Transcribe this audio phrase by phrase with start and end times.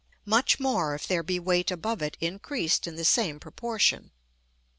[0.25, 4.09] much more if there be weight above it increased in the same proportion.